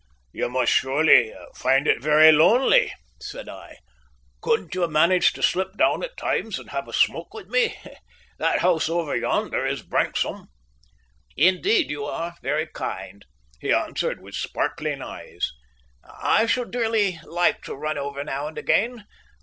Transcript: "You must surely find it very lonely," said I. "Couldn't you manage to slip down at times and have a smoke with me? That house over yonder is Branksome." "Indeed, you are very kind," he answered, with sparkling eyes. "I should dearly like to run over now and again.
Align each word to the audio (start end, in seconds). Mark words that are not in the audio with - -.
"You 0.31 0.49
must 0.49 0.71
surely 0.73 1.31
find 1.53 1.87
it 1.87 2.01
very 2.01 2.31
lonely," 2.31 2.91
said 3.19 3.47
I. 3.47 3.77
"Couldn't 4.41 4.73
you 4.73 4.87
manage 4.87 5.31
to 5.33 5.43
slip 5.43 5.77
down 5.77 6.03
at 6.03 6.17
times 6.17 6.57
and 6.57 6.71
have 6.71 6.87
a 6.87 6.91
smoke 6.91 7.35
with 7.35 7.49
me? 7.49 7.77
That 8.39 8.61
house 8.61 8.89
over 8.89 9.15
yonder 9.15 9.63
is 9.63 9.83
Branksome." 9.83 10.47
"Indeed, 11.37 11.91
you 11.91 12.03
are 12.05 12.33
very 12.41 12.65
kind," 12.65 13.23
he 13.59 13.71
answered, 13.71 14.21
with 14.23 14.33
sparkling 14.33 15.03
eyes. 15.03 15.51
"I 16.03 16.47
should 16.47 16.71
dearly 16.71 17.19
like 17.23 17.61
to 17.65 17.75
run 17.75 17.99
over 17.99 18.23
now 18.23 18.47
and 18.47 18.57
again. 18.57 19.05